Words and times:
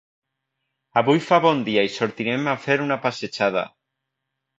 Avui 1.01 1.19
fa 1.25 1.37
bon 1.43 1.61
dia 1.67 1.83
i 1.89 1.91
sortirem 1.97 2.49
a 2.53 2.57
fer 2.65 2.79
una 2.87 2.99
passejada. 3.05 3.65